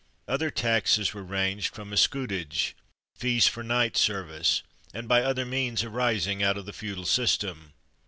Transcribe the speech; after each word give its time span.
Other 0.27 0.49
taxes 0.49 1.13
were 1.13 1.21
raised 1.21 1.75
from 1.75 1.93
escuage, 1.93 2.73
fees 3.13 3.45
for 3.47 3.61
knights' 3.61 3.99
service, 3.99 4.63
and 4.95 5.07
by 5.07 5.21
other 5.21 5.45
means 5.45 5.83
arising 5.83 6.41
out 6.41 6.57
of 6.57 6.65
the 6.65 6.73
feudal 6.73 7.05
system. 7.05 7.73